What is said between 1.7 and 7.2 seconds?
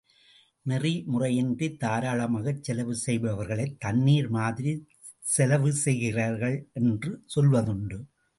தாராளமாகச் செலவு செய்பவர்களை தண்ணீர் மாதிரி செலவு செய்கிறார்கள் என்று